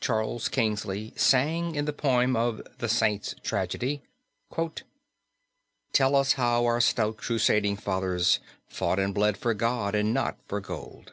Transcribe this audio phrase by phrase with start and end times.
[0.00, 4.02] Charles Kingsley sang in the poem of The Saints Tragedy:
[5.92, 10.60] "Tell us how our stout crusading fathers Fought and bled for God and not for
[10.60, 11.10] gold."